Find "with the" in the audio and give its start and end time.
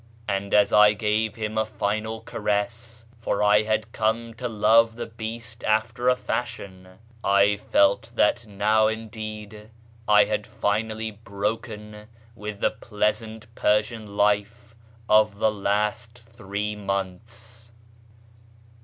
12.33-12.71